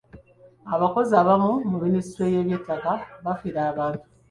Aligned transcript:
Abakozi 0.75 1.13
abamu 1.21 1.51
mu 1.69 1.77
minisitule 1.83 2.27
y’eby'ettaka 2.33 2.91
bafera 3.23 3.61
abantu. 3.71 4.03